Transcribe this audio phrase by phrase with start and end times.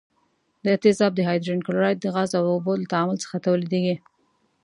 [0.65, 3.95] دا تیزاب د هایدروجن کلوراید د غاز او اوبو له تعامل څخه تولیدیږي.